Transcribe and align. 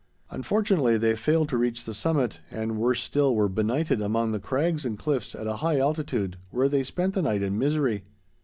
Unfortunately 0.31 0.97
they 0.97 1.15
failed 1.15 1.47
to 1.49 1.57
reach 1.57 1.83
the 1.85 1.93
summit, 1.93 2.39
and, 2.49 2.79
worse 2.79 3.03
still, 3.03 3.35
were 3.35 3.47
benighted 3.47 4.01
among 4.01 4.31
the 4.31 4.39
crags 4.39 4.83
and 4.83 4.97
cliffs 4.97 5.35
at 5.35 5.45
a 5.45 5.57
high 5.57 5.77
altitude, 5.79 6.37
where 6.49 6.67
they 6.67 6.81
spent 6.83 7.13
the 7.13 7.21
night 7.21 7.43
in 7.43 7.55
misery. 7.55 8.03